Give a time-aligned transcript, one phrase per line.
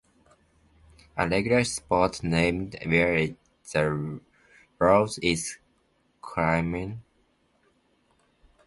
[1.15, 3.37] A regular spot named Where in
[3.71, 4.19] the
[4.79, 5.59] World is
[6.23, 7.03] Carmine?